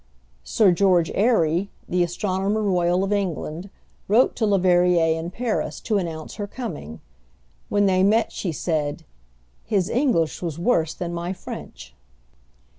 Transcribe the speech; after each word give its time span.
Sir 0.43 0.71
George 0.71 1.11
Airy, 1.13 1.69
the 1.87 2.01
Astronomer 2.01 2.63
Royal 2.63 3.03
of 3.03 3.13
England, 3.13 3.69
wrote 4.07 4.35
to 4.37 4.47
Leverrier 4.47 5.15
in 5.15 5.29
Paris 5.29 5.79
to 5.81 5.99
announce 5.99 6.37
her 6.37 6.47
coming. 6.47 7.01
When 7.69 7.85
they 7.85 8.01
met, 8.01 8.31
she 8.31 8.51
said, 8.51 9.05
"His 9.63 9.91
English 9.91 10.41
was 10.41 10.57
worse 10.57 10.95
than 10.95 11.13
my 11.13 11.33
French." 11.33 11.93